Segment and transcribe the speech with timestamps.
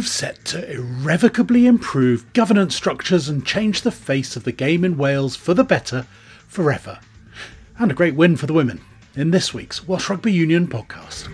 [0.00, 4.96] move set to irrevocably improve governance structures and change the face of the game in
[4.96, 6.06] Wales for the better
[6.48, 6.98] forever.
[7.78, 8.80] And a great win for the women
[9.14, 11.28] in this week's Welsh Rugby Union podcast.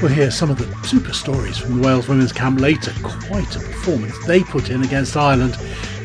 [0.00, 2.92] We'll hear some of the super stories from the Wales women's camp later.
[3.02, 5.56] Quite a performance they put in against Ireland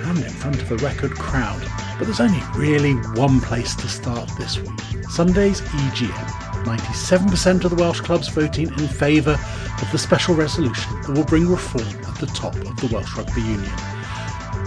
[0.02, 1.87] and in front of a record crowd.
[1.98, 6.48] But there's only really one place to start this week Sunday's EGM.
[6.64, 9.40] 97% of the Welsh clubs voting in favour
[9.82, 13.42] of the special resolution that will bring reform at the top of the Welsh Rugby
[13.42, 13.72] Union.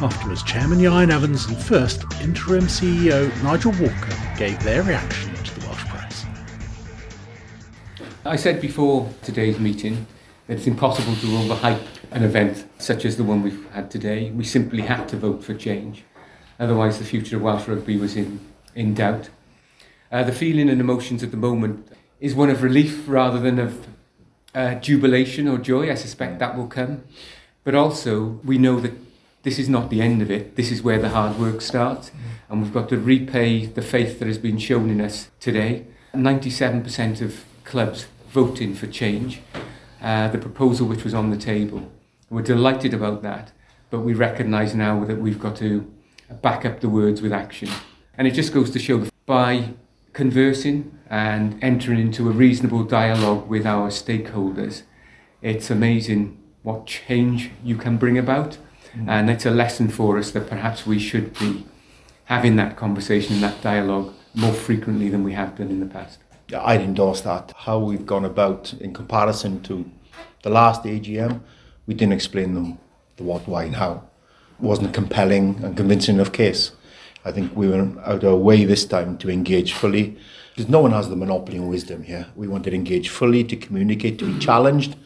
[0.02, 5.66] Afterwards, Chairman Ieuan Evans and first interim CEO Nigel Walker gave their reaction to the
[5.66, 6.24] Welsh press.
[8.24, 10.06] I said before today's meeting
[10.46, 14.30] that it's impossible to overhype an event such as the one we've had today.
[14.30, 16.04] We simply had to vote for change.
[16.60, 18.38] Otherwise, the future of Welsh rugby was in,
[18.74, 19.30] in doubt.
[20.12, 21.88] Uh, the feeling and emotions at the moment
[22.20, 23.86] is one of relief rather than of
[24.54, 25.90] uh, jubilation or joy.
[25.90, 27.04] I suspect that will come.
[27.64, 28.92] But also, we know that
[29.42, 30.56] this is not the end of it.
[30.56, 32.10] This is where the hard work starts.
[32.50, 35.86] And we've got to repay the faith that has been shown in us today.
[36.14, 39.40] 97% of clubs voting for change.
[40.02, 41.90] Uh, the proposal which was on the table.
[42.28, 43.52] We're delighted about that,
[43.90, 45.90] but we recognise now that we've got to
[46.42, 47.68] back up the words with action.
[48.16, 49.74] And it just goes to show that by
[50.12, 54.82] conversing and entering into a reasonable dialogue with our stakeholders,
[55.42, 58.58] it's amazing what change you can bring about.
[58.94, 59.08] Mm.
[59.08, 61.66] And it's a lesson for us that perhaps we should be
[62.24, 66.18] having that conversation and that dialogue more frequently than we have done in the past.
[66.48, 67.52] Yeah, I'd endorse that.
[67.56, 69.90] How we've gone about in comparison to
[70.42, 71.40] the last AGM,
[71.86, 72.78] we didn't explain them
[73.16, 74.09] the what, why, and how
[74.60, 76.72] wasn't a compelling and convincing enough case.
[77.24, 80.18] I think we went out of our way this time to engage fully
[80.54, 82.26] because no one has the monopoly on wisdom here.
[82.34, 84.96] We wanted to engage fully, to communicate, to be challenged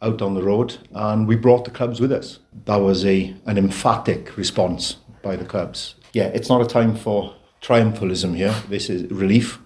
[0.00, 2.38] out on the road, and we brought the clubs with us.
[2.66, 5.94] That was a an emphatic response by the clubs.
[6.12, 8.54] Yeah, it's not a time for triumphalism here.
[8.68, 9.58] This is relief,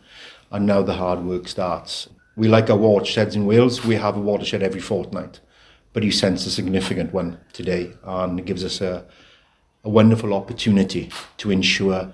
[0.51, 2.09] and now the hard work starts.
[2.35, 3.85] We like our watersheds in Wales.
[3.85, 5.41] We have a watershed every fortnight,
[5.93, 9.05] but you sense a significant one today, and it gives us a
[9.85, 12.13] a wonderful opportunity to ensure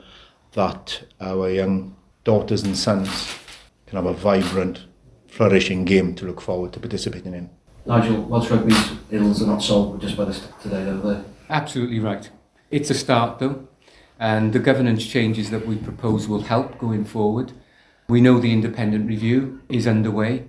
[0.52, 3.38] that our young daughters and sons
[3.86, 4.86] can have a vibrant,
[5.28, 7.50] flourishing game to look forward to participating in.
[7.86, 11.22] Nigel, Welsh rugby's ills are not solved just by this today, are they?
[11.48, 12.28] Absolutely right.
[12.70, 13.66] It's a start though,
[14.18, 17.52] and the governance changes that we propose will help going forward.
[18.08, 20.44] We know the independent review is underway.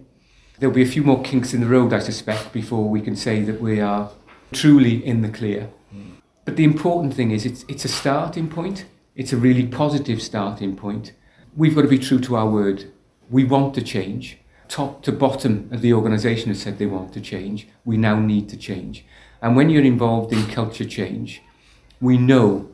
[0.60, 3.42] There'll be a few more kinks in the road, I suspect, before we can say
[3.44, 4.12] that we are
[4.52, 5.70] truly in the clear.
[5.92, 6.12] Hmm.
[6.50, 8.86] But the important thing is it's, it's a starting point.
[9.16, 11.14] It's a really positive starting point.
[11.56, 12.92] We've got to be true to our word.
[13.30, 14.40] We want to change.
[14.68, 17.68] Top to bottom of the organisation has said they want to change.
[17.86, 19.06] We now need to change.
[19.44, 21.44] And when you're involved in culture change,
[22.02, 22.72] we know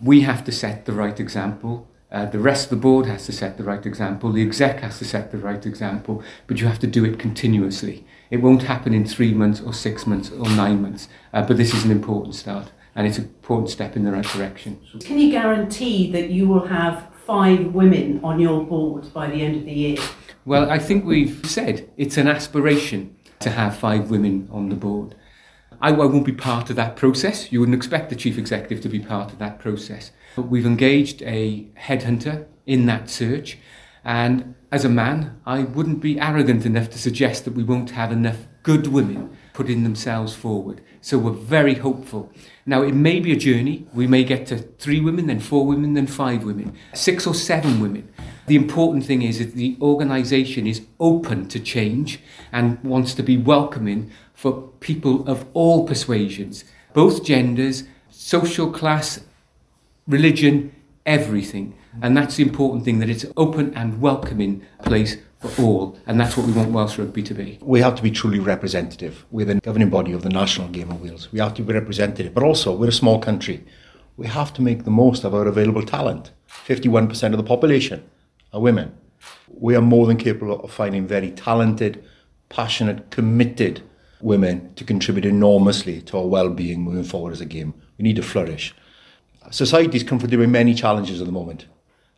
[0.00, 1.86] we have to set the right example.
[2.10, 4.32] Uh, the rest of the board has to set the right example.
[4.32, 6.24] The exec has to set the right example.
[6.48, 8.04] But you have to do it continuously.
[8.32, 11.06] It won't happen in three months or six months or nine months.
[11.32, 14.26] Uh, but this is an important start and it's an important step in the right
[14.26, 14.80] direction.
[15.00, 19.56] Can you guarantee that you will have five women on your board by the end
[19.56, 19.98] of the year?
[20.44, 25.14] Well, I think we've said it's an aspiration to have five women on the board.
[25.80, 27.50] I, I won't be part of that process.
[27.52, 30.12] You wouldn't expect the chief executive to be part of that process.
[30.36, 33.58] But we've engaged a headhunter in that search,
[34.04, 38.10] and as a man, I wouldn't be arrogant enough to suggest that we won't have
[38.10, 40.80] enough good women putting themselves forward.
[41.04, 42.30] So we're very hopeful.
[42.64, 43.88] Now, it may be a journey.
[43.92, 47.80] We may get to three women, then four women, then five women, six or seven
[47.80, 48.08] women.
[48.46, 52.20] The important thing is that the organisation is open to change
[52.52, 59.20] and wants to be welcoming for people of all persuasions, both genders, social class,
[60.06, 60.72] religion,
[61.04, 61.74] everything.
[62.00, 66.36] And that's the important thing that it's open and welcoming place for all, and that's
[66.36, 67.58] what we want Welsh Rugby to be.
[67.60, 69.26] We have to be truly representative.
[69.30, 71.30] We're the governing body of the national game of Wales.
[71.32, 73.64] We have to be representative, but also we're a small country.
[74.16, 76.30] We have to make the most of our available talent.
[76.48, 78.08] 51% of the population
[78.52, 78.96] are women.
[79.48, 82.04] We are more than capable of finding very talented,
[82.48, 83.82] passionate, committed
[84.20, 87.74] women to contribute enormously to our well-being moving forward as a game.
[87.98, 88.74] We need to flourish.
[89.50, 91.66] Society is confronted with many challenges at the moment.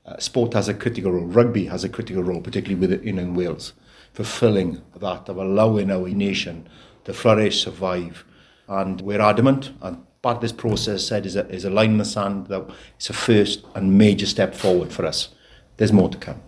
[0.06, 3.72] Uh, sport has a critical role, rugby has a critical role, particularly within in Wales,
[4.12, 6.68] fulfilling that of allowing our nation
[7.04, 8.24] to flourish, survive.
[8.68, 11.98] And we're adamant, and part of this process said is a, is a line in
[11.98, 15.28] the sand that it's a first and major step forward for us
[15.76, 16.40] there's more to come.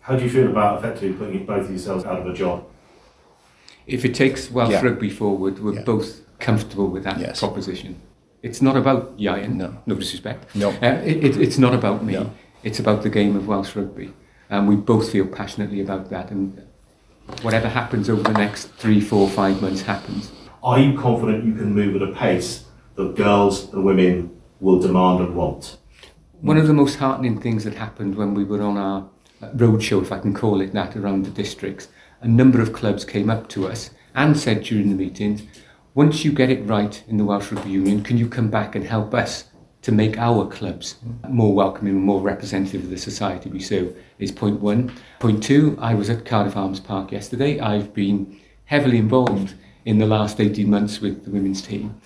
[0.00, 2.64] How do you feel about effectively putting both of yourselves out of a job?
[3.86, 4.82] If it takes Welsh Yeah.
[4.84, 5.82] rugby forward, we're Yeah.
[5.84, 7.40] both comfortable with that Yes.
[7.40, 7.96] proposition.
[8.42, 9.78] It's not about Ieuan, No.
[9.86, 10.54] no disrespect.
[10.54, 10.70] No.
[10.70, 12.12] Uh, it, it, it's not about me.
[12.14, 12.30] No.
[12.62, 14.12] It's about the game of Welsh rugby.
[14.50, 16.30] And we both feel passionately about that.
[16.30, 16.66] And
[17.42, 20.30] whatever happens over the next three, four, five months happens.
[20.62, 22.64] Are you confident you can move at a pace
[22.96, 25.76] that girls and women will demand and want?
[26.40, 29.08] One of the most heartening things that happened when we were on our
[29.54, 31.88] roadshow, if I can call it that, around the districts,
[32.20, 35.42] a number of clubs came up to us and said during the meetings,
[35.94, 38.84] once you get it right in the Welsh Rugby Union, can you come back and
[38.84, 39.44] help us
[39.82, 40.96] to make our clubs
[41.28, 44.92] more welcoming and more representative of the society we serve is point one.
[45.20, 47.60] Point two, I was at Cardiff Arms Park yesterday.
[47.60, 49.54] I've been heavily involved
[49.84, 52.00] in the last 18 months with the women's team.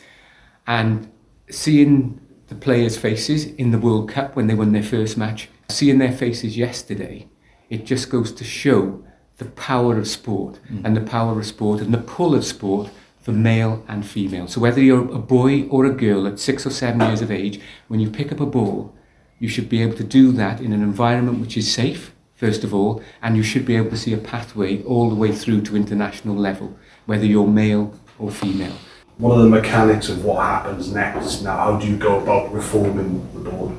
[0.66, 1.10] And
[1.50, 5.98] seeing the players' faces in the World Cup when they won their first match, seeing
[5.98, 7.28] their faces yesterday,
[7.70, 9.02] it just goes to show
[9.38, 10.84] the power of sport mm.
[10.84, 12.90] and the power of sport and the pull of sport
[13.22, 14.48] for male and female.
[14.48, 17.60] So whether you're a boy or a girl at six or seven years of age,
[17.88, 18.92] when you pick up a ball,
[19.38, 22.74] you should be able to do that in an environment which is safe, first of
[22.74, 25.76] all, and you should be able to see a pathway all the way through to
[25.76, 26.76] international level,
[27.06, 28.76] whether you're male or female.
[29.18, 31.56] What are the mechanics of what happens next now?
[31.56, 33.76] How do you go about reforming the board?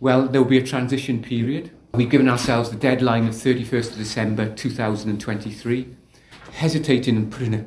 [0.00, 1.70] Well, there will be a transition period.
[1.94, 5.96] We've given ourselves the deadline of 31st of December 2023.
[6.52, 7.66] Hesitating and putting a,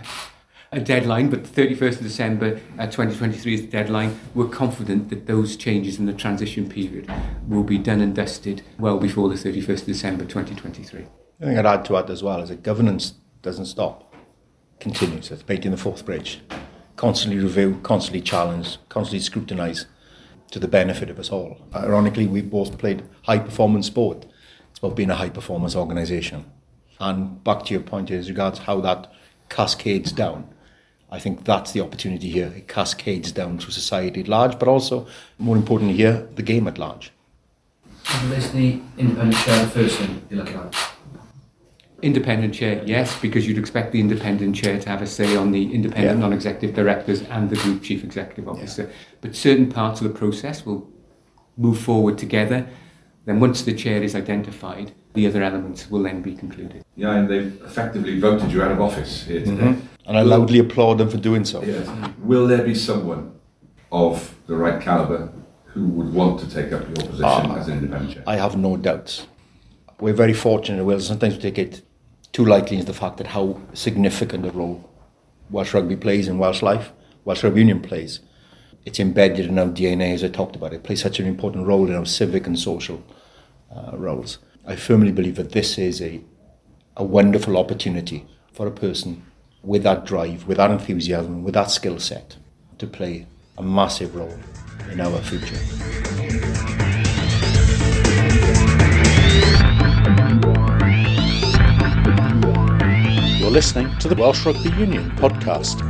[0.72, 4.18] a deadline, but the 31st of December uh, 2023 is the deadline.
[4.34, 7.12] We're confident that those changes in the transition period
[7.46, 11.04] will be done and dusted well before the 31st of December 2023.
[11.40, 14.14] I think I'd add to that as well is that governance doesn't stop,
[14.80, 15.30] continues.
[15.30, 16.40] It's painting the Forth bridge,
[16.96, 19.86] constantly review, constantly challenge, constantly scrutinise
[20.52, 21.58] to the benefit of us all.
[21.74, 24.26] Ironically, we've both played high performance sport.
[24.70, 26.44] It's about being a high performance organisation.
[27.02, 29.12] And back to your point as regards how that
[29.48, 30.48] cascades down.
[31.10, 32.52] I think that's the opportunity here.
[32.56, 36.78] It cascades down to society at large, but also, more importantly here, the game at
[36.78, 37.12] large.
[38.32, 40.76] Is the independent chair the first thing you're looking at?
[42.02, 45.74] Independent chair, yes, because you'd expect the independent chair to have a say on the
[45.74, 46.20] independent Yeah.
[46.20, 48.88] non-executive directors and the group chief executive officer.
[49.20, 50.88] But certain parts of the process will
[51.56, 52.66] move forward together.
[53.24, 56.84] Then once the chair is identified, the other elements will then be concluded.
[56.96, 59.76] Yeah, and they've effectively voted you out of office here today.
[60.06, 61.62] And I loudly applaud them for doing so.
[61.62, 61.88] Yes.
[62.18, 63.32] Will there be someone
[63.90, 65.30] of the right calibre
[65.66, 67.56] who would want to take up your position Ah.
[67.56, 68.22] as an independent chair?
[68.26, 69.26] I have no doubts.
[70.00, 71.06] We're very fortunate in Wales.
[71.06, 71.82] Sometimes we take it
[72.32, 74.88] too lightly into the fact that how significant a role
[75.50, 76.92] Welsh rugby plays in Welsh life,
[77.26, 78.20] Welsh Rugby Union plays.
[78.86, 80.72] It's embedded in our DNA, as I talked about.
[80.72, 83.02] It plays such an important role in our civic and social
[83.70, 84.38] uh, roles.
[84.64, 86.20] I firmly believe that this is a,
[86.96, 89.24] a wonderful opportunity for a person
[89.60, 92.36] with that drive, with that enthusiasm, with that skill set
[92.78, 93.26] to play
[93.58, 94.38] a massive role
[94.88, 95.56] in our future.
[103.40, 105.80] You're listening to the Welsh Rugby Union podcast.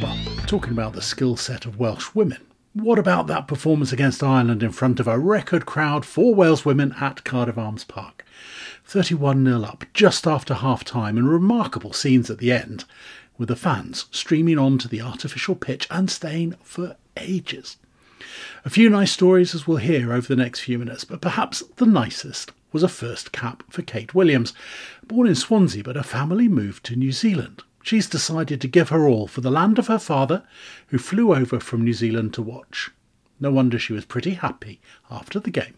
[0.00, 4.62] But talking about the skill set of Welsh women, what about that performance against Ireland
[4.62, 8.24] in front of a record crowd for Wales women at Cardiff Arms Park?
[8.84, 12.84] 31 0 up just after half time and remarkable scenes at the end,
[13.38, 17.76] with the fans streaming onto the artificial pitch and staying for ages.
[18.64, 21.86] A few nice stories as we'll hear over the next few minutes, but perhaps the
[21.86, 24.52] nicest was a first cap for Kate Williams.
[25.06, 27.62] Born in Swansea, but her family moved to New Zealand.
[27.84, 30.42] She's decided to give her all for the land of her father,
[30.86, 32.90] who flew over from New Zealand to watch.
[33.38, 35.74] No wonder she was pretty happy after the game.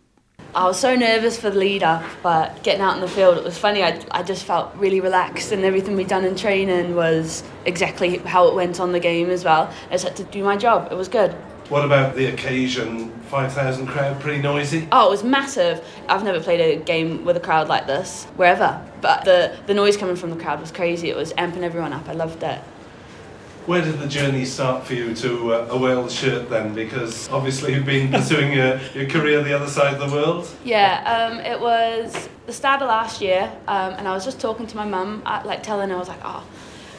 [0.55, 3.43] I was so nervous for the lead up, but getting out in the field, it
[3.43, 3.83] was funny.
[3.83, 8.47] I, I just felt really relaxed, and everything we'd done in training was exactly how
[8.47, 9.69] it went on the game as well.
[9.89, 10.87] I just had to do my job.
[10.93, 11.35] It was good.
[11.69, 13.11] What about the occasion?
[13.23, 14.87] 5,000 crowd, pretty noisy?
[14.93, 15.85] Oh, it was massive.
[16.09, 18.81] I've never played a game with a crowd like this, wherever.
[19.01, 21.11] But the, the noise coming from the crowd was crazy.
[21.11, 22.09] It was amping everyone up.
[22.09, 22.61] I loved it.
[23.67, 26.73] Where did the journey start for you to uh, a Wales shirt then?
[26.73, 30.49] Because obviously you've been pursuing your, your career the other side of the world.
[30.65, 34.69] Yeah, um, it was the start of last year, um, and I was just talking
[34.69, 36.45] to my mum, uh, like telling her, I was like, oh,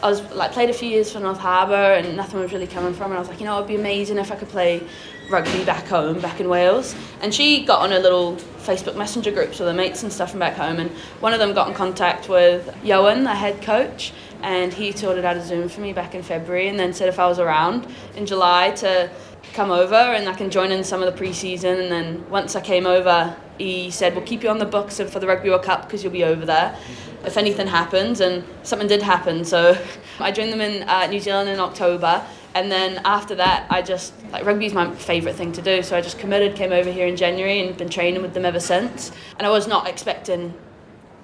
[0.01, 2.94] I was like played a few years for North Harbour, and nothing was really coming
[2.94, 3.12] from.
[3.12, 3.16] it.
[3.16, 4.84] I was like, you know, it'd be amazing if I could play
[5.30, 6.96] rugby back home, back in Wales.
[7.22, 10.39] And she got on a little Facebook Messenger groups with her mates and stuff from
[10.39, 14.13] back home, and one of them got in contact with Ioan, the head coach,
[14.44, 17.18] and he sorted out a Zoom for me back in February, and then said if
[17.18, 19.10] I was around in July to
[19.54, 22.62] come over and I can join in some of the pre-season and then once I
[22.62, 25.84] came over he said we'll keep you on the books for the Rugby World Cup
[25.84, 26.78] because you'll be over there
[27.26, 29.78] if anything happens and something did happen so
[30.20, 34.14] I joined them in uh, New Zealand in October and then after that I just
[34.32, 37.08] like rugby is my favourite thing to do so I just committed came over here
[37.08, 40.54] in January and been training with them ever since and I was not expecting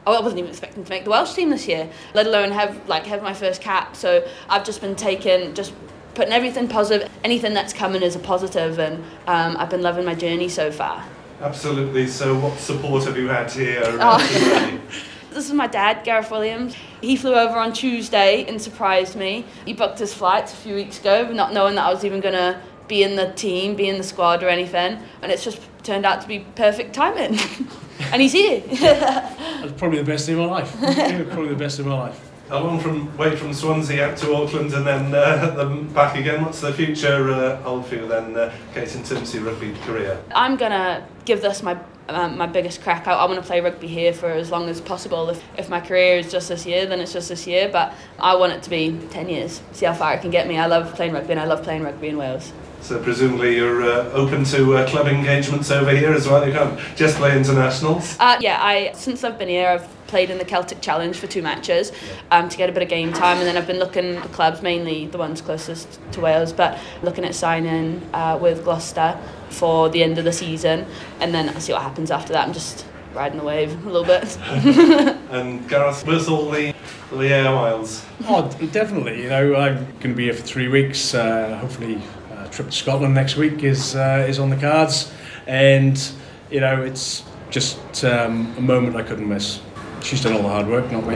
[0.06, 3.06] I wasn't even expecting to make the Welsh team this year, let alone have like
[3.06, 3.96] have my first cap.
[3.96, 5.74] So I've just been taking just
[6.14, 7.10] putting everything positive.
[7.24, 11.06] Anything that's coming is a positive, and um, I've been loving my journey so far.
[11.44, 12.08] Absolutely.
[12.08, 13.84] So, what support have you had here?
[13.86, 14.80] Oh.
[15.34, 16.76] This is my dad, Gareth Williams.
[17.02, 19.46] He flew over on Tuesday and surprised me.
[19.66, 22.36] He booked his flights a few weeks ago, not knowing that I was even going
[22.36, 25.00] to be in the team, be in the squad or anything.
[25.24, 27.40] And it's just turned out to be perfect timing.
[28.12, 28.62] and he's here.
[28.80, 30.72] That's probably the best day of my life.
[30.78, 32.33] Probably the best day of my life.
[32.50, 36.44] How long from way from Swansea out to Auckland and then uh, back again?
[36.44, 40.22] What's the future uh, hold for you then, uh, Kate, and of rugby career?
[40.36, 41.78] I'm gonna give this my
[42.10, 43.20] um, my biggest crack out.
[43.20, 45.30] I want to play rugby here for as long as possible.
[45.30, 47.70] If, if my career is just this year, then it's just this year.
[47.72, 49.62] But I want it to be 10 years.
[49.72, 50.58] See how far it can get me.
[50.58, 52.52] I love playing rugby and I love playing rugby in Wales.
[52.82, 56.46] So presumably you're uh, open to uh, club engagements over here as well.
[56.46, 58.18] You can't just play internationals.
[58.20, 61.42] Uh, yeah, I since I've been here, I've played in the Celtic Challenge for two
[61.42, 61.94] matches
[62.30, 64.62] um, to get a bit of game time, and then I've been looking at clubs,
[64.62, 69.18] mainly the ones closest to Wales, but looking at signing uh, with Gloucester
[69.54, 70.86] for the end of the season,
[71.20, 72.48] and then I'll see what happens after that.
[72.48, 74.38] I'm just riding the wave a little bit.
[75.32, 76.74] and Gareth, where's all the
[77.12, 78.04] the air miles?
[78.26, 79.24] Oh, definitely.
[79.24, 81.14] You know, I'm going to be here for three weeks.
[81.14, 85.12] Uh, hopefully, a trip to Scotland next week is uh, is on the cards,
[85.48, 86.12] and
[86.50, 89.62] you know, it's just um, a moment I couldn't miss.
[90.02, 91.16] She's done all the hard work, not me.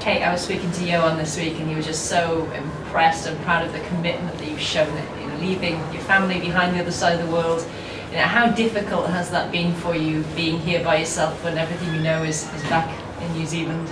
[0.00, 3.38] Kate, I was speaking to Ioan this week, and he was just so impressed and
[3.40, 4.88] proud of the commitment that you've shown.
[5.44, 7.60] Leaving your family behind the other side of the world.
[8.10, 11.94] You know, how difficult has that been for you, being here by yourself when everything
[11.94, 12.88] you know is, is back
[13.20, 13.86] in New Zealand?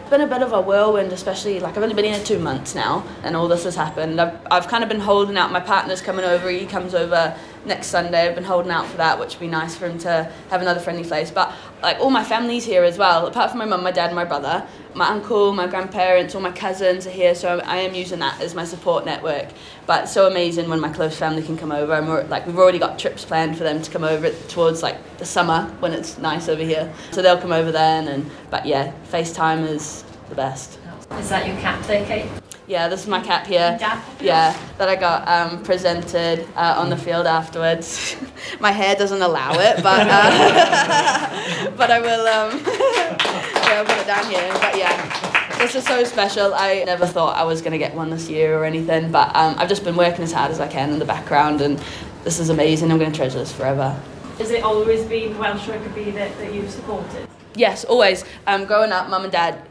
[0.00, 2.74] It's been a bit of a whirlwind, especially like I've only been here two months
[2.74, 4.20] now, and all this has happened.
[4.20, 5.52] I've, I've kind of been holding out.
[5.52, 6.50] My partner's coming over.
[6.50, 7.38] He comes over
[7.68, 8.26] next Sunday.
[8.26, 10.80] I've been holding out for that, which would be nice for him to have another
[10.80, 11.30] friendly place.
[11.30, 14.16] But like all my family's here as well, apart from my mum, my dad, and
[14.16, 14.66] my brother.
[14.94, 18.54] My uncle, my grandparents, all my cousins are here, so I am using that as
[18.54, 19.46] my support network.
[19.86, 22.80] But so amazing when my close family can come over, and we're, like we've already
[22.80, 26.48] got trips planned for them to come over towards like the summer when it's nice
[26.48, 26.92] over here.
[27.12, 30.78] So they'll come over then, and but yeah, FaceTime is the best.
[31.12, 32.47] Is that your cat there, Kate?
[32.68, 33.78] Yeah, this is my cap here.
[34.20, 38.14] Yeah, that I got um, presented uh, on the field afterwards.
[38.60, 42.26] my hair doesn't allow it, but uh, but I will.
[42.26, 44.52] Um, yeah, I'll put it down here.
[44.60, 46.52] But yeah, this is so special.
[46.52, 49.54] I never thought I was going to get one this year or anything, but um,
[49.56, 51.82] I've just been working as hard as I can in the background, and
[52.24, 52.92] this is amazing.
[52.92, 53.98] I'm going to treasure this forever.
[54.36, 57.28] Has it always been Welsh rugby that, that you've supported?
[57.54, 58.26] Yes, always.
[58.46, 59.62] Um, growing up, mum and dad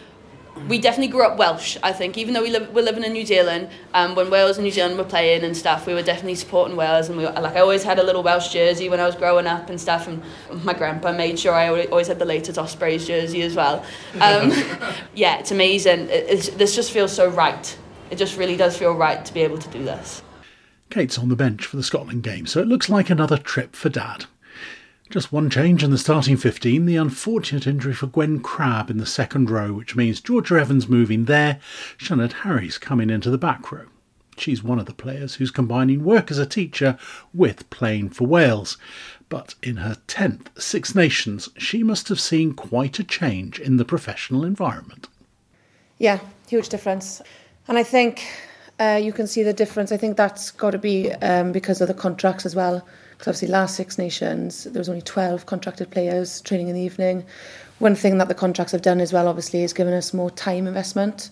[0.68, 2.18] we definitely grew up Welsh, I think.
[2.18, 4.98] Even though we live, we're living in New Zealand, um, when Wales and New Zealand
[4.98, 7.10] were playing and stuff, we were definitely supporting Wales.
[7.10, 9.48] And we were, like I always had a little Welsh jersey when I was growing
[9.48, 10.08] up and stuff.
[10.08, 10.22] And
[10.64, 13.86] my grandpa made sure I always had the latest Ospreys jersey as well.
[14.22, 14.52] Um,
[15.16, 16.10] yeah, it's amazing.
[16.10, 17.78] It, it's, this just feels so right.
[18.10, 20.22] It just really does feel right to be able to do this.
[20.90, 23.90] Kate's on the bench for the Scotland game, so it looks like another trip for
[23.90, 24.26] Dad.
[25.10, 29.06] Just one change in the starting 15, the unfortunate injury for Gwen Crabb in the
[29.06, 31.60] second row, which means Georgia Evans moving there,
[31.98, 33.86] Sioned Harries coming into the back row.
[34.38, 36.98] She's one of the players who's combining work as a teacher
[37.34, 38.78] with playing for Wales.
[39.30, 43.86] But in her 10th Six Nations, she must have seen quite a change in the
[43.86, 45.08] professional environment.
[46.00, 47.22] Yeah, huge difference.
[47.70, 48.28] And I think
[48.78, 49.94] uh, you can see the difference.
[49.94, 52.86] I think that's got to be um, because of the contracts as well.
[53.18, 57.26] Because obviously, last Six Nations, there was only 12 contracted players training in the evening.
[57.80, 60.68] One thing that the contracts have done as well, obviously, is given us more time
[60.68, 61.32] investment.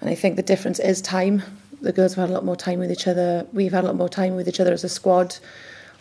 [0.00, 1.42] And I think the difference is time.
[1.82, 3.46] The girls have had a lot more time with each other.
[3.52, 5.36] We've had a lot more time with each other as a squad.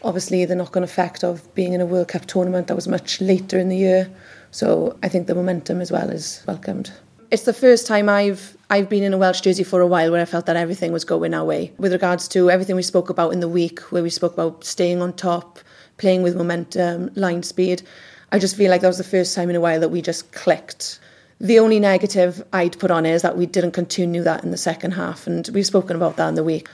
[0.03, 3.19] Obviously, the knock on effect of being in a World Cup tournament that was much
[3.19, 4.09] later in the year.
[4.51, 6.91] So I think the momentum as well is welcomed.
[7.35, 10.21] It's the first time I've I've been in a Welsh jersey for a while where
[10.21, 11.73] I felt that everything was going our way.
[11.77, 15.01] With regards to everything we spoke about in the week, where we spoke about staying
[15.01, 15.59] on top,
[15.97, 17.81] playing with momentum, line speed,
[18.31, 20.31] I just feel like that was the first time in a while that we just
[20.31, 21.01] clicked.
[21.41, 24.91] The only negative I'd put on is that we didn't continue that in the second
[24.91, 26.69] half, and we've spoken about that in the week.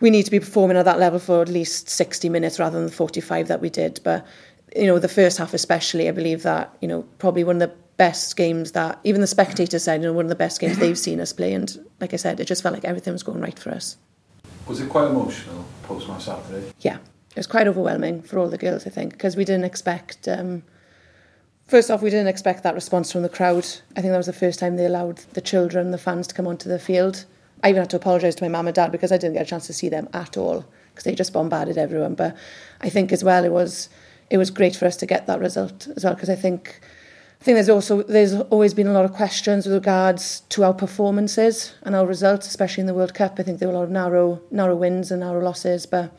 [0.00, 2.86] We need to be performing at that level for at least 60 minutes rather than
[2.86, 4.00] the 45 that we did.
[4.02, 4.26] But,
[4.74, 7.85] you know, the first half especially, I believe that, you know, probably one of the
[7.96, 10.98] best games that even the spectators said, you know, one of the best games they've
[10.98, 11.54] seen us play.
[11.54, 13.96] And like I said, it just felt like everything was going right for us.
[14.66, 16.72] Was it quite emotional post match Saturday?
[16.80, 16.96] Yeah,
[17.30, 20.28] it was quite overwhelming for all the girls, I think, because we didn't expect.
[20.28, 20.62] Um,
[21.66, 23.66] first off, we didn't expect that response from the crowd.
[23.96, 26.46] I think that was the first time they allowed the children, the fans, to come
[26.46, 27.24] onto the field.
[27.62, 29.50] I even had to apologise to my mum and dad because I didn't get a
[29.50, 32.14] chance to see them at all because they just bombarded everyone.
[32.14, 32.36] But
[32.80, 33.88] I think as well, it was
[34.28, 36.80] it was great for us to get that result as well because I think
[37.46, 41.72] think there's also there's always been a lot of questions with regards to our performances
[41.82, 43.36] and our results, especially in the World Cup.
[43.38, 46.10] I think there were a lot of narrow narrow wins and narrow losses, but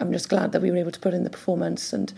[0.00, 1.92] I'm just glad that we were able to put in the performance.
[1.92, 2.12] And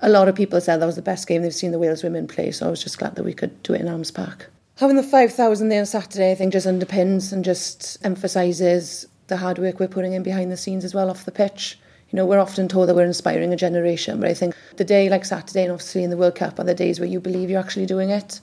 [0.00, 2.26] a lot of people said that was the best game they've seen the Wales women
[2.26, 4.50] play, so I was just glad that we could do it in Arms Park.
[4.76, 9.58] Having the 5,000 there on Saturday, I think just underpins and just emphasises the hard
[9.58, 11.78] work we're putting in behind the scenes as well off the pitch.
[12.10, 15.08] You know, we're often told that we're inspiring a generation, but I think the day
[15.08, 17.60] like Saturday and obviously in the World Cup are the days where you believe you're
[17.60, 18.40] actually doing it.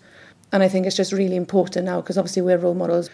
[0.54, 3.10] And I think it's just really important now because obviously we're role models.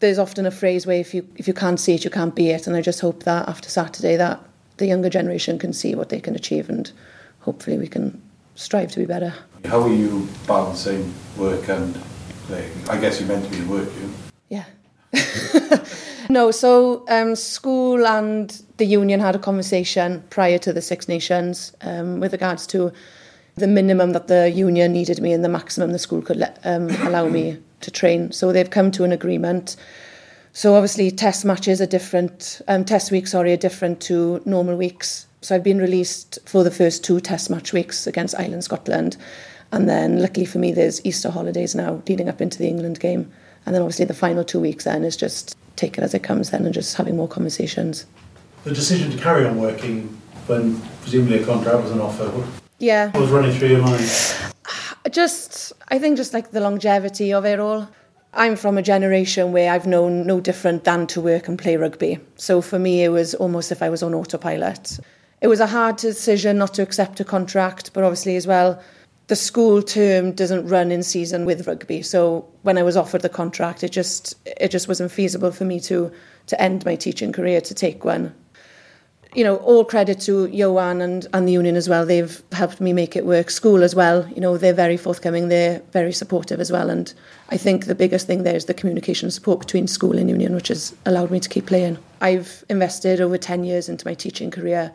[0.00, 2.50] There's often a phrase where if you if you can't see it, you can't be
[2.50, 2.66] it.
[2.66, 4.40] And I just hope that after Saturday that
[4.78, 6.90] the younger generation can see what they can achieve and
[7.40, 8.20] hopefully we can
[8.56, 9.32] strive to be better.
[9.64, 11.94] How are you balancing work and
[12.46, 12.68] play?
[12.90, 14.12] I guess you're meant to be in work, you?
[14.48, 14.64] Yeah.
[16.32, 21.72] no, so um, school and the union had a conversation prior to the Six Nations
[21.82, 22.92] um, with regards to
[23.56, 26.88] the minimum that the union needed me and the maximum the school could let, um,
[27.06, 28.32] allow me to train.
[28.32, 29.76] So they've come to an agreement.
[30.52, 35.26] So obviously test matches are different, um, test weeks, sorry, are different to normal weeks.
[35.42, 39.16] So I've been released for the first two test match weeks against Ireland, Scotland.
[39.70, 43.30] And then luckily for me, there's Easter holidays now leading up into the England game.
[43.66, 46.50] And then obviously the final two weeks then is just take it as it comes
[46.50, 48.06] then and just having more conversations.
[48.64, 50.08] The decision to carry on working
[50.46, 52.46] when presumably a contract was an offer, what
[52.78, 53.16] Yeah.
[53.18, 54.04] was running through your mind?
[55.10, 57.88] Just, I think just like the longevity of it all.
[58.34, 62.20] I'm from a generation where I've known no different than to work and play rugby.
[62.36, 65.00] So for me, it was almost if I was on autopilot.
[65.40, 68.80] It was a hard decision not to accept a contract, but obviously as well,
[69.32, 72.02] the school term doesn't run in season with rugby.
[72.02, 75.80] So when I was offered the contract, it just it just wasn't feasible for me
[75.88, 76.12] to
[76.48, 78.34] to end my teaching career to take one.
[79.34, 82.04] You know, all credit to Ioan and, and the union as well.
[82.04, 83.48] They've helped me make it work.
[83.48, 85.48] School as well, you know, they're very forthcoming.
[85.48, 86.90] They're very supportive as well.
[86.90, 87.14] And
[87.48, 90.68] I think the biggest thing there is the communication support between school and union, which
[90.68, 91.96] has allowed me to keep playing.
[92.20, 94.92] I've invested over 10 years into my teaching career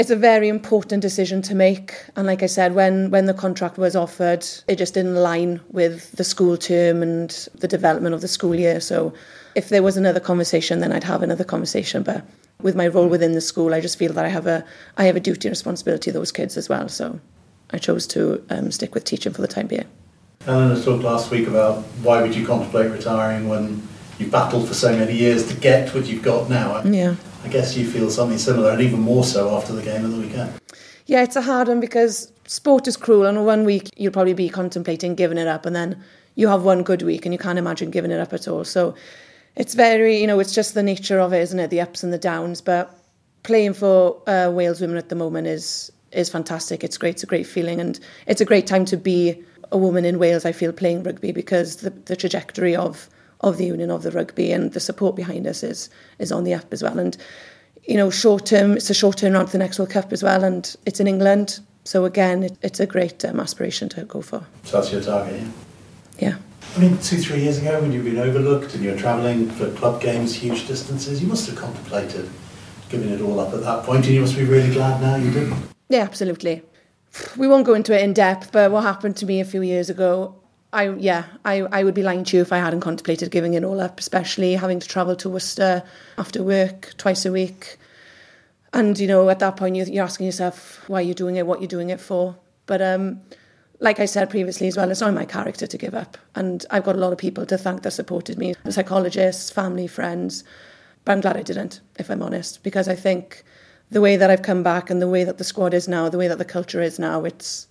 [0.00, 3.76] it's a very important decision to make and like i said when when the contract
[3.76, 8.28] was offered it just didn't align with the school term and the development of the
[8.28, 8.80] school year.
[8.80, 9.12] So
[9.54, 12.24] if there was another conversation then i'd have another conversation but
[12.62, 14.64] with my role within the school i just feel that i have a
[14.96, 16.88] i have a duty and responsibility to those kids as well.
[16.88, 17.20] So
[17.72, 19.88] i chose to um, stick with teaching for the time being.
[20.46, 23.86] Eleanor talked last week about why would you contemplate retiring when
[24.18, 26.82] you've battled for so many years to get what you've got now.
[26.84, 30.12] yeah I guess you feel something similar, and even more so after the game of
[30.12, 30.60] the weekend.
[31.06, 34.48] Yeah, it's a hard one because sport is cruel, and one week you'll probably be
[34.48, 36.02] contemplating giving it up, and then
[36.34, 38.64] you have one good week, and you can't imagine giving it up at all.
[38.64, 38.94] So
[39.56, 41.70] it's very, you know, it's just the nature of it, isn't it?
[41.70, 42.60] The ups and the downs.
[42.60, 42.94] But
[43.42, 46.84] playing for uh, Wales women at the moment is is fantastic.
[46.84, 47.14] It's great.
[47.14, 50.44] It's a great feeling, and it's a great time to be a woman in Wales.
[50.44, 53.08] I feel playing rugby because the the trajectory of
[53.40, 56.54] of the union of the rugby and the support behind us is is on the
[56.54, 56.98] up as well.
[56.98, 57.16] And
[57.84, 60.22] you know, short term, it's a short term around to the next World Cup as
[60.22, 61.60] well, and it's in England.
[61.84, 64.44] So again, it, it's a great um, aspiration to go for.
[64.64, 65.48] So that's your target, yeah?
[66.18, 66.36] Yeah.
[66.76, 70.00] I mean, two, three years ago when you've been overlooked and you're travelling for club
[70.00, 72.30] games, huge distances, you must have contemplated
[72.90, 75.30] giving it all up at that point, and you must be really glad now you
[75.30, 75.56] didn't.
[75.88, 76.62] Yeah, absolutely.
[77.36, 79.88] We won't go into it in depth, but what happened to me a few years
[79.88, 80.39] ago,
[80.72, 83.64] I yeah, I, I would be lying to you if I hadn't contemplated giving it
[83.64, 85.82] all up, especially having to travel to Worcester
[86.16, 87.78] after work twice a week.
[88.72, 91.60] And you know, at that point, you're, you're asking yourself why you're doing it, what
[91.60, 92.36] you're doing it for.
[92.66, 93.20] But um,
[93.80, 96.16] like I said previously as well, it's not my character to give up.
[96.36, 100.44] And I've got a lot of people to thank that supported me, psychologists, family, friends.
[101.04, 103.42] But I'm glad I didn't, if I'm honest, because I think
[103.90, 106.18] the way that I've come back and the way that the squad is now, the
[106.18, 107.66] way that the culture is now, it's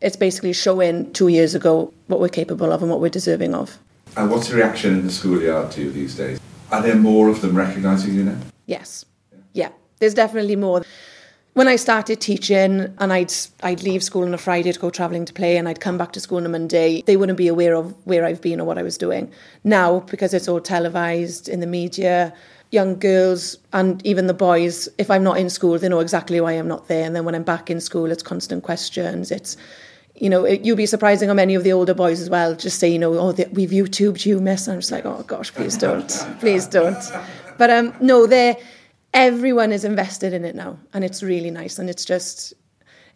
[0.00, 3.78] it's basically showing two years ago what we're capable of and what we're deserving of.
[4.16, 6.40] And what's the reaction in the schoolyard to you these days?
[6.72, 8.38] Are there more of them recognising you now?
[8.66, 9.04] Yes.
[9.52, 9.70] Yeah.
[9.98, 10.84] There's definitely more.
[11.54, 13.32] When I started teaching and I'd
[13.62, 16.12] I'd leave school on a Friday to go travelling to play and I'd come back
[16.12, 18.78] to school on a Monday, they wouldn't be aware of where I've been or what
[18.78, 19.30] I was doing.
[19.64, 22.32] Now, because it's all televised in the media,
[22.70, 26.52] young girls and even the boys, if I'm not in school, they know exactly why
[26.52, 27.04] I'm not there.
[27.04, 29.32] And then when I'm back in school, it's constant questions.
[29.32, 29.56] It's
[30.20, 32.78] you know, it, you'll be surprising how many of the older boys as well just
[32.78, 34.68] say, you know, oh, the, we've YouTubed you, miss.
[34.68, 37.02] And I'm just like, oh gosh, please don't, please don't.
[37.56, 38.56] But um, no, they're
[39.14, 41.78] everyone is invested in it now, and it's really nice.
[41.78, 42.54] And it's just,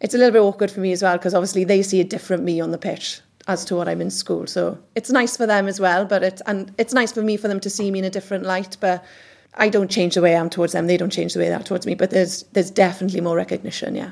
[0.01, 2.43] it's a little bit awkward for me as well because obviously they see a different
[2.43, 4.47] me on the pitch as to what I'm in school.
[4.47, 7.47] So it's nice for them as well, but it's and it's nice for me for
[7.47, 8.77] them to see me in a different light.
[8.79, 9.05] But
[9.53, 11.55] I don't change the way I am towards them; they don't change the way they
[11.55, 11.95] are towards me.
[11.95, 14.11] But there's there's definitely more recognition, yeah.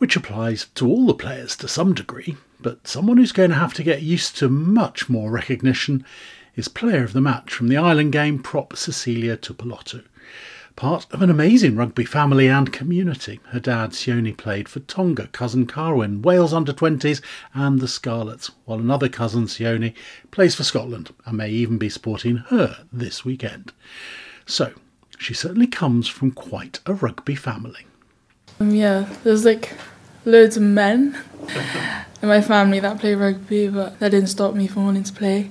[0.00, 3.74] Which applies to all the players to some degree, but someone who's going to have
[3.74, 6.06] to get used to much more recognition
[6.56, 10.02] is player of the match from the Ireland game prop Sisilia Tuipulotu.
[10.74, 13.40] Part of an amazing rugby family and community.
[13.48, 17.20] Her dad, Sione, played for Tonga, cousin Carwyn, Wales under 20s,
[17.52, 19.92] and the Scarlets, while another cousin, Sione,
[20.30, 23.74] plays for Scotland and may even be supporting her this weekend.
[24.46, 24.72] So,
[25.18, 27.84] she certainly comes from quite a rugby family.
[28.60, 29.74] Um, yeah, there's like
[30.24, 31.18] loads of men
[32.22, 35.50] in my family that play rugby, but that didn't stop me from wanting to play.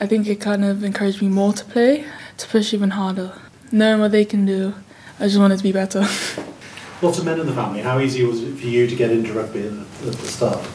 [0.00, 2.04] I think it kind of encouraged me more to play,
[2.38, 3.38] to push even harder.
[3.70, 4.74] Knowing what they can do,
[5.20, 6.00] I just wanted to be better.
[7.02, 7.82] Lots of men in the family.
[7.82, 10.66] How easy was it for you to get into rugby at the, start?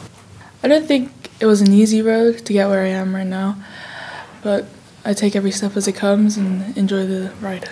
[0.62, 3.56] I don't think it was an easy road to get where I am right now,
[4.42, 4.66] but
[5.04, 7.68] I take every step as it comes and enjoy the ride.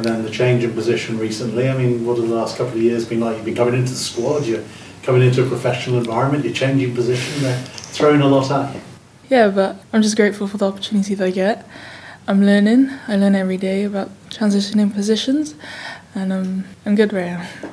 [0.00, 1.68] And then the change in position recently.
[1.68, 3.36] I mean, what have the last couple of years been like?
[3.36, 4.64] You've been coming into the squad, you're
[5.02, 8.80] coming into a professional environment, you're changing position, they're throwing a lot at you.
[9.28, 11.68] Yeah, but I'm just grateful for the opportunity that I get.
[12.26, 12.88] I'm learning.
[13.08, 15.54] I learn every day about transitioning positions,
[16.14, 17.72] and um, I'm good where I am.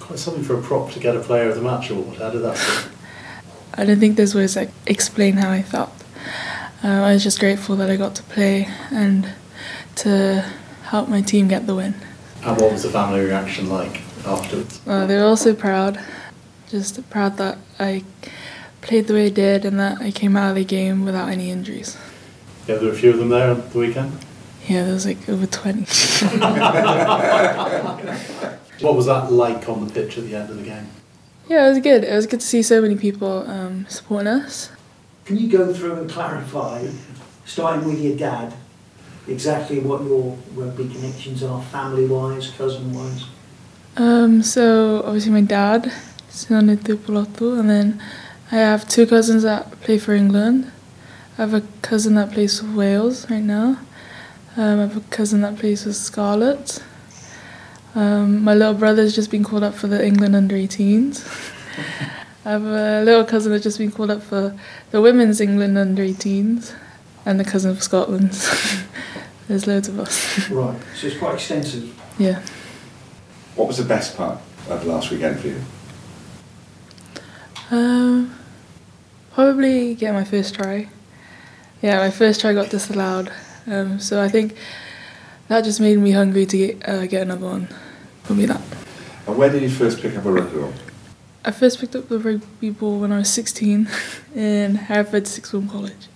[0.00, 2.18] Quite something for a prop to get a player of the match award.
[2.18, 2.90] How did that feel?
[3.74, 5.92] I don't think there's words to explain how I felt.
[6.82, 9.32] Uh, I was just grateful that I got to play and
[9.94, 10.44] to
[10.90, 11.94] help my team get the win.
[12.44, 14.80] And what was the family reaction like afterwards?
[14.86, 16.00] Uh, they were also proud,
[16.68, 18.04] just proud that I
[18.80, 21.50] played the way I did and that I came out of the game without any
[21.50, 21.96] injuries.
[22.66, 24.12] Yeah, there were a few of them there on the weekend.
[24.66, 25.80] Yeah, there was like over 20.
[28.80, 30.86] What was that like on the pitch at the end of the game?
[31.48, 32.04] yeah, it was good.
[32.04, 34.70] It was good to see so many people um, supporting us.
[35.24, 36.86] Can you go through and clarify,
[37.44, 38.54] starting with your dad,
[39.28, 43.26] exactly what your rugby connections are, family-wise, cousin-wise?
[43.96, 45.92] Um, so obviously my dad,
[46.30, 48.02] Sione Tuipulotu, and then
[48.50, 50.70] I have two cousins that play for England.
[51.36, 53.78] I have a cousin that plays for Wales right now.
[54.56, 56.82] Um, I have a cousin that plays for Scarlet.
[57.94, 61.26] Um, my little brother's just been called up for the England under 18s.
[62.44, 64.58] I have a little cousin that's just been called up for
[64.90, 66.72] the women's England under 18s,
[67.28, 68.30] and the cousin of Scotland.
[69.48, 70.48] There's loads of us.
[70.48, 71.94] Right, so it's quite extensive.
[72.18, 72.42] Yeah.
[73.54, 75.60] What was the best part of last weekend for you?
[77.70, 78.34] Um,
[79.34, 80.88] probably get my first try.
[81.82, 83.30] Yeah, my first try got disallowed.
[83.66, 84.56] Um, so I think
[85.48, 87.68] that just made me hungry to get, uh, get another one.
[88.24, 88.62] Probably that.
[89.26, 90.72] And where did you first pick up a rugby ball?
[91.44, 93.86] I first picked up the rugby ball when I was 16
[94.34, 96.08] in Hereford Sixth Form College.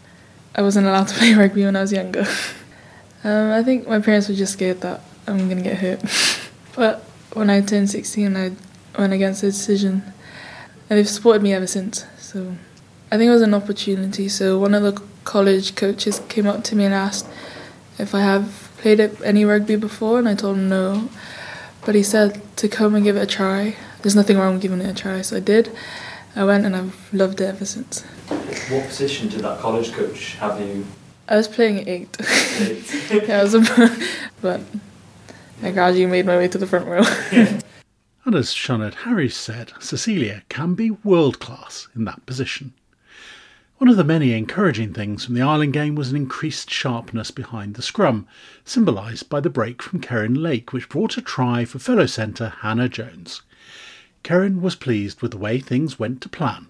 [0.55, 2.27] I wasn't allowed to play rugby when I was younger.
[3.25, 6.03] Um, I think my parents were just scared that I'm to get hurt.
[6.77, 8.53] but when I turned 16, I
[8.99, 10.03] went against the decision.
[10.91, 12.05] And they've supported me ever since.
[12.19, 12.57] So
[13.11, 14.29] I think it was an opportunity.
[14.29, 17.27] So one of the college coaches came up to me and asked
[17.99, 21.09] if I have played any rugby before, and I told him no.
[21.87, 23.77] But he said to come and give it a try.
[24.03, 25.75] There's nothing wrong with giving it a try, so I did.
[26.35, 28.03] I went and I've loved it ever since.
[28.71, 30.87] What position did that college coach have you?
[31.29, 32.17] I was playing eight.
[33.11, 33.61] yeah, I was a,
[34.41, 34.61] but
[35.63, 37.03] I gradually made my way to the front row.
[38.25, 42.73] And as Sioned Harries said, Sisilia can be world class in that position.
[43.79, 47.75] One of the many encouraging things from the Ireland game was an increased sharpness behind
[47.75, 48.29] the scrum,
[48.65, 52.89] symbolised by the break from Kerin Lake, which brought a try for fellow centre Hannah
[52.89, 53.43] Jones.
[54.23, 56.69] Kerin was pleased with the way things went to plan.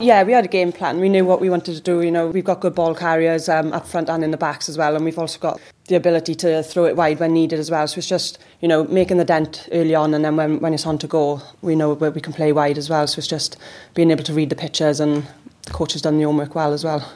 [0.00, 1.00] Yeah, we had a game plan.
[1.00, 2.02] We knew what we wanted to do.
[2.02, 4.78] You know, we've got good ball carriers um, up front and in the backs as
[4.78, 7.86] well, and we've also got the ability to throw it wide when needed as well.
[7.88, 10.86] So it's just you know making the dent early on, and then when when it's
[10.86, 13.08] on to go, we know where we can play wide as well.
[13.08, 13.56] So it's just
[13.94, 15.26] being able to read the pitches, and
[15.62, 17.12] the coach has done the homework well as well.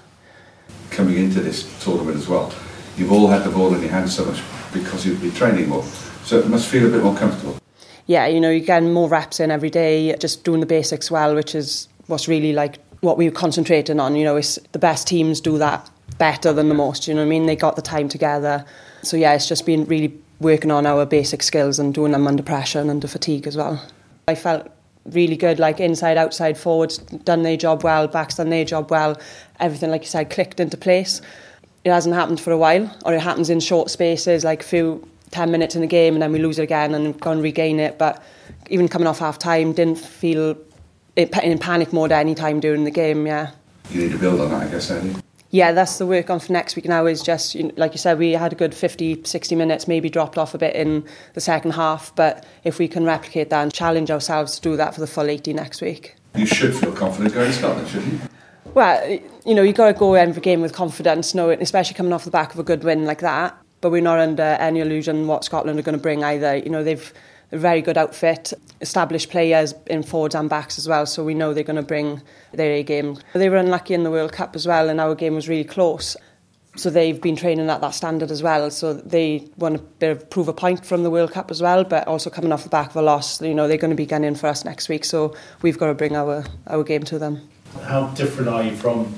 [0.91, 2.53] Coming into this tournament as well,
[2.97, 5.85] you've all had the ball in your hands so much because you've been training more,
[6.25, 7.62] so it must feel a bit more comfortable.
[8.07, 11.35] Yeah, you know, you're getting more reps in every day, just doing the basics well,
[11.35, 14.17] which is what's really like what we were concentrating on.
[14.17, 15.89] You know, is the best teams do that
[16.19, 17.07] better than the most.
[17.07, 17.47] You know what I mean?
[17.47, 18.65] They got the time together.
[19.03, 22.43] So yeah, it's just been really working on our basic skills and doing them under
[22.43, 23.85] pressure and under fatigue as well.
[24.29, 24.69] I felt
[25.07, 29.21] really good, like inside, outside, forwards done their job well, backs done their job well.
[29.61, 31.21] Everything, like you said, clicked into place.
[31.85, 35.09] It hasn't happened for a while, or it happens in short spaces, like a few
[35.33, 37.81] 10 minutes in the game and then we lose it again and go and regain
[37.81, 37.99] it.
[37.99, 38.23] But
[38.71, 40.57] even coming off half time, didn't feel
[41.17, 43.51] in panic mode any time during the game, yeah.
[43.91, 45.17] You need to build on that, I guess, don't you?
[45.51, 48.33] Yeah, that's the work on for next week now is just, like you said, we
[48.33, 52.15] had a good 50, 60 minutes, maybe dropped off a bit in the second half,
[52.17, 55.29] but if we can replicate that and challenge ourselves to do that for the full
[55.29, 56.17] 80 next week.
[56.35, 58.21] You should feel confident going to Scotland, shouldn't you?
[58.73, 62.25] Well, you know, you've got to go every game with confidence, knowing, especially coming off
[62.25, 63.55] the back of a good win like that.
[63.83, 66.57] But we're not under any illusion what Scotland are going to bring either.
[66.57, 67.13] You know, they've
[67.53, 71.53] a very good outfit, established players in forwards and backs as well, so we know
[71.53, 73.19] they're going to bring their A game.
[73.35, 76.17] They were unlucky in the World Cup as well, and our game was really close.
[76.75, 78.71] So they've been training at that standard as well.
[78.71, 82.31] So they want to prove a point from the World Cup as well, but also
[82.31, 84.47] coming off the back of a loss, you know, they're going to be gunning for
[84.47, 85.05] us next week.
[85.05, 87.47] So we've got to bring our, our game to them.
[87.83, 89.15] How different are you from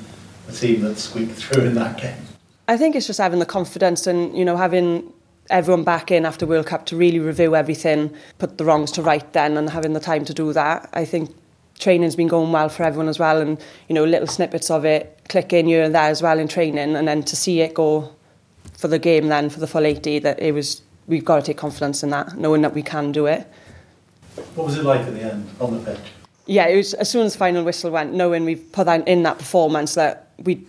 [0.49, 2.34] a team that squeaked through in that game?
[2.67, 5.13] I think it's just having the confidence and, you know, having
[5.51, 9.31] everyone back in after World Cup to really review everything, put the wrongs to right
[9.33, 10.89] then and having the time to do that.
[10.95, 11.35] I think
[11.79, 15.21] training's been going well for everyone as well and you know little snippets of it
[15.29, 18.15] click in here and there as well in training and then to see it go
[18.79, 21.59] for the game then for the full 80 that it was we've got to take
[21.59, 23.47] confidence in that knowing that we can do it
[24.55, 26.01] what was it like at the end on the pitch
[26.47, 29.23] yeah it was as soon as the final whistle went knowing we've put that in
[29.25, 30.65] that performance that we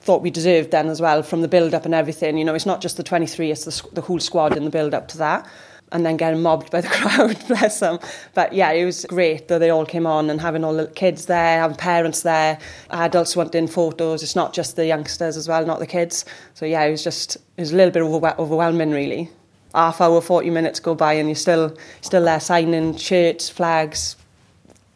[0.00, 2.38] thought we deserved then as well from the build up and everything.
[2.38, 4.94] You know, it's not just the 23, it's the, the whole squad in the build
[4.94, 5.48] up to that.
[5.92, 7.98] And then getting mobbed by the crowd, bless them.
[8.32, 11.26] But yeah, it was great that they all came on and having all the kids
[11.26, 12.58] there, having parents there,
[12.90, 14.22] adults wanting photos.
[14.22, 16.24] It's not just the youngsters as well, not the kids.
[16.54, 18.02] So yeah, it was just, it was a little bit
[18.38, 19.30] overwhelming really.
[19.74, 24.16] Half hour, 40 minutes go by and you're still, still there signing shirts, flags,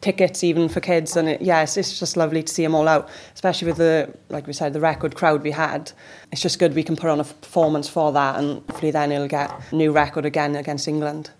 [0.05, 3.09] tickets even for kids and it, yes it's just lovely to see them all out
[3.33, 5.91] especially with the like we said the record crowd we had.
[6.31, 9.27] It's just good we can put on a performance for that and hopefully then it'll
[9.27, 11.31] get a new record again against England.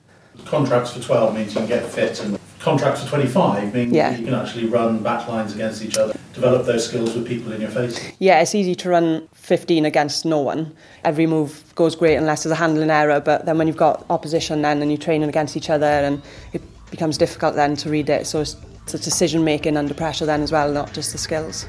[0.46, 4.18] Contracts for 12 means you can get fit and contracts for 25 means yeah.
[4.18, 6.18] you can actually run back lines against each other.
[6.34, 8.14] Develop those skills with people in your face.
[8.18, 10.76] Yeah it's easy to run 15 against no one.
[11.04, 14.64] Every move goes great unless there's a handling error but then when you've got opposition
[14.64, 16.64] then and you're training against each other and it
[16.96, 18.26] becomes difficult then to read it.
[18.26, 21.68] So it's, it's decision making under pressure then as well, not just the skills.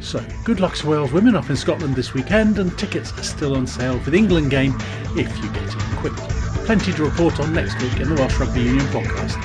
[0.00, 3.54] So, good luck to Wales women up in Scotland this weekend, and tickets are still
[3.56, 4.74] on sale for the England game
[5.16, 6.26] if you get in quickly.
[6.64, 9.36] Plenty to report on next week in the Welsh Rugby Union podcast.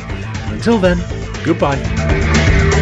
[0.45, 0.97] And until then,
[1.43, 2.72] goodbye.